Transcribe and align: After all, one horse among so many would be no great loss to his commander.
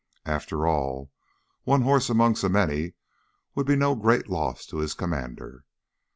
After 0.25 0.65
all, 0.65 1.11
one 1.63 1.83
horse 1.83 2.09
among 2.09 2.33
so 2.33 2.49
many 2.49 2.95
would 3.53 3.67
be 3.67 3.75
no 3.75 3.93
great 3.93 4.27
loss 4.27 4.65
to 4.65 4.77
his 4.77 4.95
commander. 4.95 5.63